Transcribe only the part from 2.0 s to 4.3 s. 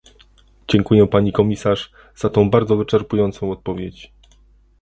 za tą bardzo wyczerpującą odpowiedź